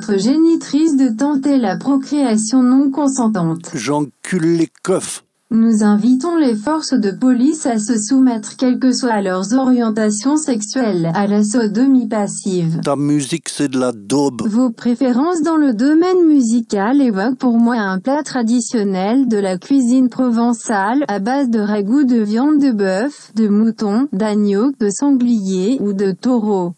Votre 0.00 0.18
génitrice 0.18 0.96
de 0.96 1.14
tenter 1.14 1.58
la 1.58 1.76
procréation 1.76 2.62
non 2.62 2.90
consentante. 2.90 3.70
J'encule 3.74 4.56
les 4.56 4.70
keufs. 4.82 5.24
Nous 5.50 5.82
invitons 5.82 6.36
les 6.36 6.54
forces 6.54 6.94
de 6.94 7.10
police 7.10 7.66
à 7.66 7.78
se 7.78 7.98
soumettre, 7.98 8.56
quelles 8.56 8.78
que 8.78 8.92
soient 8.92 9.20
leurs 9.20 9.52
orientations 9.52 10.38
sexuelles, 10.38 11.10
à 11.12 11.26
la 11.26 11.44
sodomie 11.44 12.08
passive. 12.08 12.80
Ta 12.82 12.96
musique, 12.96 13.50
c'est 13.50 13.68
de 13.68 13.78
la 13.78 13.92
daube. 13.92 14.42
Vos 14.46 14.70
préférences 14.70 15.42
dans 15.42 15.56
le 15.56 15.74
domaine 15.74 16.26
musical 16.26 17.02
évoquent 17.02 17.38
pour 17.38 17.58
moi 17.58 17.76
un 17.76 17.98
plat 17.98 18.22
traditionnel 18.22 19.28
de 19.28 19.36
la 19.36 19.58
cuisine 19.58 20.08
provençale 20.08 21.04
à 21.08 21.18
base 21.18 21.50
de 21.50 21.60
ragoût 21.60 22.04
de 22.04 22.22
viande 22.22 22.58
de 22.58 22.70
bœuf, 22.70 23.32
de 23.34 23.48
mouton, 23.48 24.08
d'agneau, 24.12 24.72
de 24.80 24.88
sanglier 24.88 25.76
ou 25.80 25.92
de 25.92 26.12
taureau. 26.12 26.72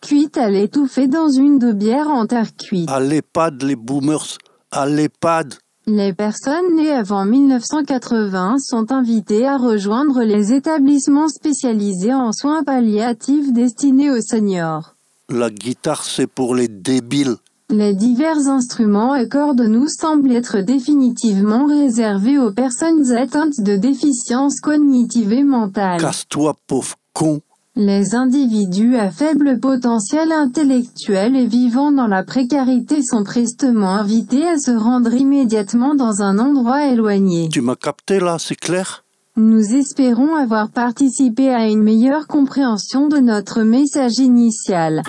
Cuite 0.00 0.38
à 0.38 0.48
l'étouffer 0.48 1.08
dans 1.08 1.28
une 1.28 1.58
daubière 1.58 2.08
en 2.08 2.26
terre 2.26 2.54
cuite. 2.56 2.88
À 2.88 3.00
l'EHPAD, 3.00 3.62
les 3.62 3.76
boomers. 3.76 4.38
À 4.70 4.86
l'EHPAD. 4.86 5.54
Les 5.86 6.12
personnes 6.12 6.76
nées 6.76 6.92
avant 6.92 7.24
1980 7.24 8.58
sont 8.58 8.92
invitées 8.92 9.46
à 9.46 9.56
rejoindre 9.56 10.22
les 10.22 10.52
établissements 10.52 11.28
spécialisés 11.28 12.14
en 12.14 12.32
soins 12.32 12.62
palliatifs 12.62 13.52
destinés 13.52 14.10
aux 14.10 14.20
seniors. 14.20 14.94
La 15.30 15.50
guitare, 15.50 16.04
c'est 16.04 16.26
pour 16.26 16.54
les 16.54 16.68
débiles. 16.68 17.36
Les 17.70 17.94
divers 17.94 18.48
instruments 18.48 19.14
et 19.14 19.28
cordes 19.28 19.60
nous 19.60 19.88
semblent 19.88 20.32
être 20.32 20.60
définitivement 20.60 21.66
réservés 21.66 22.38
aux 22.38 22.52
personnes 22.52 23.10
atteintes 23.12 23.60
de 23.60 23.76
déficiences 23.76 24.60
cognitives 24.60 25.32
et 25.32 25.42
mentales. 25.42 26.00
Casse-toi, 26.00 26.54
pauvre 26.66 26.96
con. 27.12 27.40
Les 27.80 28.16
individus 28.16 28.96
à 28.96 29.08
faible 29.08 29.60
potentiel 29.60 30.32
intellectuel 30.32 31.36
et 31.36 31.46
vivant 31.46 31.92
dans 31.92 32.08
la 32.08 32.24
précarité 32.24 33.04
sont 33.04 33.22
prestement 33.22 33.90
invités 33.90 34.48
à 34.48 34.58
se 34.58 34.72
rendre 34.72 35.14
immédiatement 35.14 35.94
dans 35.94 36.20
un 36.20 36.40
endroit 36.40 36.88
éloigné. 36.88 37.48
Tu 37.52 37.60
m'as 37.60 37.76
capté 37.76 38.18
là, 38.18 38.38
c'est 38.40 38.56
clair? 38.56 39.04
Nous 39.36 39.76
espérons 39.76 40.34
avoir 40.34 40.70
participé 40.70 41.50
à 41.50 41.68
une 41.68 41.84
meilleure 41.84 42.26
compréhension 42.26 43.06
de 43.06 43.18
notre 43.18 43.62
message 43.62 44.18
initial. 44.18 45.04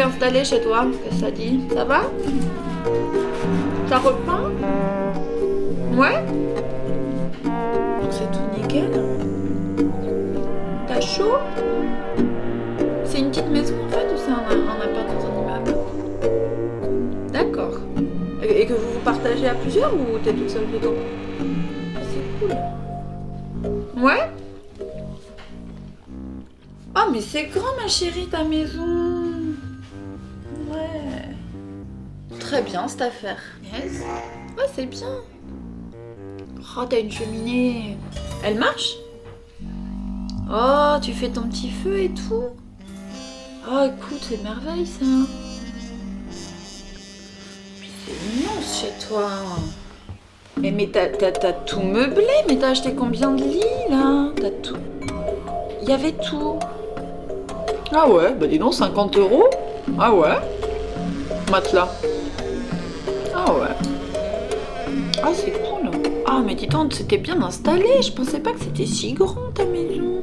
Installé 0.00 0.44
chez 0.44 0.60
toi 0.60 0.86
que 1.08 1.14
ça 1.14 1.30
dit. 1.30 1.60
Ça 1.74 1.84
va? 1.84 2.02
Ça 3.88 3.98
reprend? 3.98 4.48
Ouais? 5.96 6.24
Donc 7.44 8.10
c'est 8.10 8.30
tout 8.30 8.60
nickel 8.60 8.90
T'as 10.86 11.00
chaud? 11.00 11.38
C'est 13.04 13.18
une 13.20 13.30
petite 13.30 13.48
maison 13.48 13.74
en 13.86 13.88
fait 13.90 14.06
ou 14.12 14.16
c'est 14.16 14.30
un, 14.30 14.36
un 14.36 14.80
appart 14.84 15.08
dans 15.08 15.24
un 15.26 15.32
immeuble? 15.42 15.74
D'accord. 17.32 17.78
Et, 18.42 18.62
et 18.62 18.66
que 18.66 18.74
vous 18.74 18.92
vous 18.94 19.00
partagez 19.04 19.48
à 19.48 19.54
plusieurs 19.54 19.92
ou 19.94 20.18
t'es 20.22 20.32
toute 20.32 20.50
seule 20.50 20.64
plutôt 20.64 20.94
C'est 21.94 22.46
cool. 22.46 22.56
Ouais? 24.02 24.30
Oh 26.96 27.10
mais 27.12 27.20
c'est 27.20 27.44
grand 27.44 27.74
ma 27.80 27.88
chérie 27.88 28.26
ta 28.26 28.44
maison 28.44 29.17
bien 32.68 32.86
cette 32.88 33.02
affaire. 33.02 33.38
Yes. 33.64 34.00
Ouais 34.56 34.64
c'est 34.74 34.86
bien. 34.86 35.08
Oh 36.76 36.84
t'as 36.88 37.00
une 37.00 37.10
cheminée. 37.10 37.96
Elle 38.44 38.58
marche? 38.58 38.94
Oh 40.50 40.96
tu 41.02 41.12
fais 41.12 41.28
ton 41.28 41.42
petit 41.42 41.70
feu 41.70 41.98
et 42.00 42.10
tout. 42.10 42.44
Oh 43.70 43.84
écoute 43.86 44.20
c'est 44.22 44.42
merveille 44.42 44.86
ça. 44.86 45.04
Puis 47.80 47.90
c'est 48.04 48.12
immense 48.40 48.80
chez 48.80 49.06
toi. 49.08 49.28
Mais, 50.60 50.72
mais 50.72 50.88
t'as, 50.88 51.06
t'as- 51.06 51.30
t'as 51.30 51.52
tout 51.52 51.80
meublé, 51.82 52.26
mais 52.48 52.56
t'as 52.56 52.70
acheté 52.70 52.92
combien 52.92 53.30
de 53.30 53.44
lits 53.44 53.62
là? 53.90 54.30
T'as 54.34 54.50
tout. 54.50 54.76
Il 55.82 55.88
y 55.88 55.92
avait 55.92 56.12
tout. 56.12 56.58
Ah 57.92 58.08
ouais, 58.08 58.34
bah 58.34 58.46
dis 58.48 58.58
donc, 58.58 58.74
50 58.74 59.16
euros 59.18 59.46
Ah 59.98 60.12
ouais 60.12 60.36
Matelas. 61.50 61.88
Ah 65.28 65.34
c'est 65.34 65.50
cool. 65.50 65.90
Ah 66.26 66.42
mais 66.44 66.54
dis 66.54 66.66
donc, 66.66 66.94
c'était 66.94 67.18
bien 67.18 67.42
installé. 67.42 68.00
Je 68.00 68.10
pensais 68.12 68.40
pas 68.40 68.52
que 68.52 68.60
c'était 68.60 68.86
si 68.86 69.12
grand 69.12 69.52
ta 69.52 69.66
maison. 69.66 70.22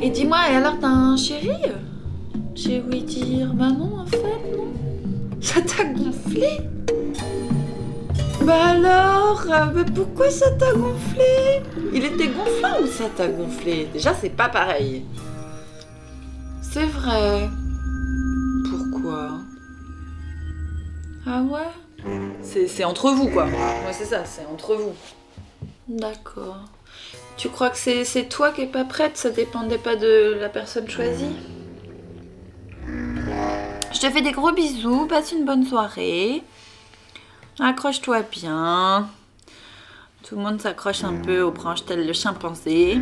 Et 0.00 0.08
dis-moi, 0.08 0.38
et 0.50 0.56
alors 0.56 0.78
t'as 0.80 0.88
un 0.88 1.14
chéri 1.14 1.50
J'ai 2.54 2.80
ouï 2.80 3.02
dire, 3.02 3.52
bah 3.52 3.68
non 3.68 3.98
en 3.98 4.06
fait, 4.06 4.56
non? 4.56 4.72
Ça 5.42 5.60
t'a 5.60 5.84
gonflé? 5.84 6.60
Bah 8.46 8.68
alors, 8.68 9.44
euh, 9.50 9.66
mais 9.74 9.84
pourquoi 9.84 10.30
ça 10.30 10.50
t'a 10.52 10.72
gonflé? 10.72 11.60
Il 11.92 12.02
était 12.02 12.28
gonflant 12.28 12.82
ou 12.82 12.86
ça 12.86 13.10
t'a 13.14 13.28
gonflé? 13.28 13.88
Déjà, 13.92 14.14
c'est 14.14 14.30
pas 14.30 14.48
pareil. 14.48 15.04
C'est 16.62 16.86
vrai. 16.86 17.50
Pourquoi? 18.70 19.32
Ah 21.26 21.42
ouais? 21.42 21.68
C'est 22.42 22.66
c'est 22.66 22.84
entre 22.84 23.10
vous, 23.10 23.28
quoi. 23.28 23.44
Ouais, 23.44 23.92
c'est 23.92 24.04
ça, 24.04 24.24
c'est 24.24 24.46
entre 24.46 24.74
vous. 24.74 24.92
D'accord. 25.88 26.64
Tu 27.36 27.48
crois 27.48 27.70
que 27.70 27.78
c'est 27.78 28.04
c'est 28.04 28.28
toi 28.28 28.50
qui 28.52 28.62
es 28.62 28.66
pas 28.66 28.84
prête? 28.84 29.16
Ça 29.16 29.30
dépendait 29.30 29.78
pas 29.78 29.96
de 29.96 30.36
la 30.40 30.48
personne 30.48 30.88
choisie? 30.88 31.36
Je 33.92 33.98
te 34.00 34.10
fais 34.10 34.22
des 34.22 34.32
gros 34.32 34.52
bisous, 34.52 35.06
passe 35.06 35.32
une 35.32 35.44
bonne 35.44 35.66
soirée. 35.66 36.42
Accroche-toi 37.58 38.22
bien. 38.22 39.08
Tout 40.22 40.36
le 40.36 40.42
monde 40.42 40.60
s'accroche 40.60 41.04
un 41.04 41.14
peu 41.14 41.42
aux 41.42 41.50
branches 41.50 41.84
tel 41.84 42.06
le 42.06 42.12
chimpanzé. 42.12 42.98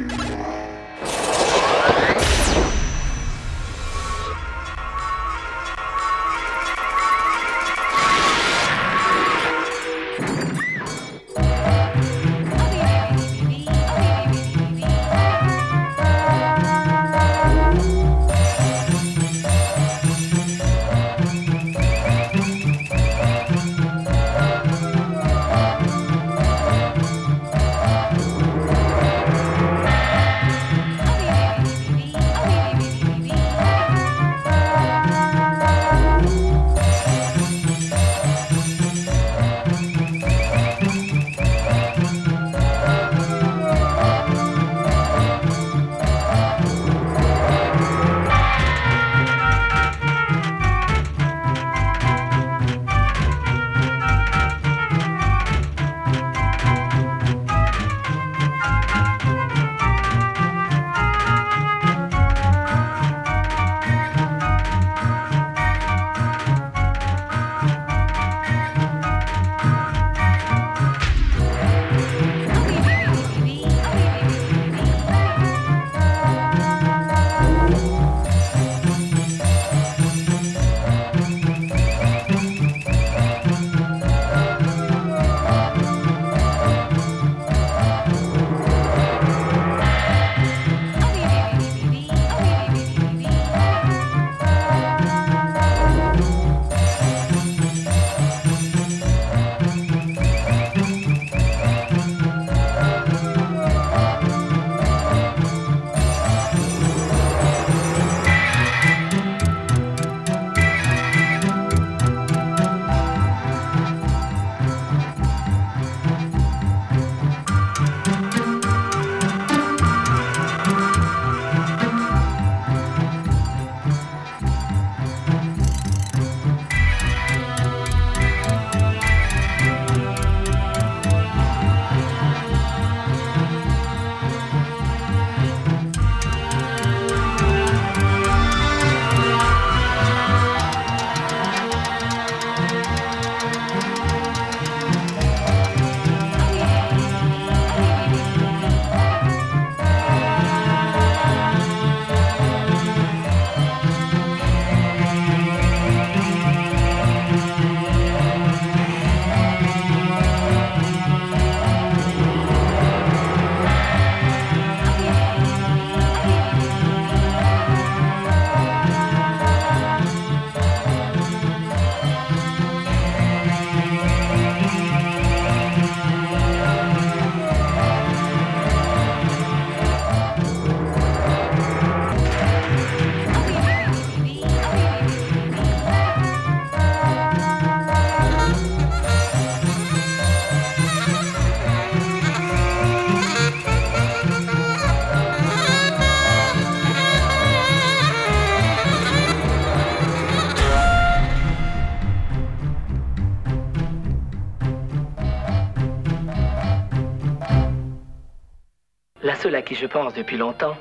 Qui 209.68 209.74
je 209.74 209.86
pense 209.86 210.14
depuis 210.14 210.38
longtemps, 210.38 210.76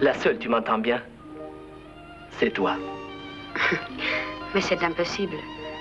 la 0.00 0.12
seule, 0.12 0.38
tu 0.38 0.50
m'entends 0.50 0.76
bien, 0.76 1.00
c'est 2.38 2.50
toi. 2.50 2.76
Mais 4.54 4.60
c'est 4.60 4.82
impossible. 4.82 5.36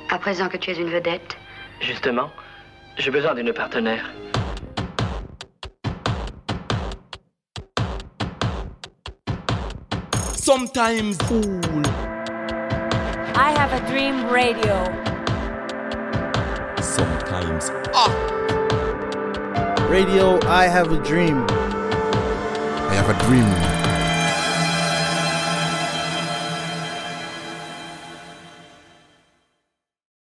À 0.09 0.17
présent 0.17 0.47
que 0.47 0.55
tu 0.55 0.71
es 0.71 0.75
une 0.75 0.89
vedette. 0.89 1.35
Justement, 1.81 2.29
j'ai 2.97 3.11
besoin 3.11 3.35
d'une 3.35 3.51
partenaire. 3.51 4.09
Sometimes 10.35 11.17
fool. 11.23 11.83
I 13.35 13.51
have 13.57 13.73
a 13.73 13.81
dream 13.89 14.25
radio. 14.29 14.85
Sometimes 16.81 17.71
Radio 19.89 20.39
I 20.47 20.67
Have 20.67 20.91
a 20.91 20.97
Dream. 21.03 21.64
Have 23.05 23.21
a 23.21 23.23
dream. 23.27 23.74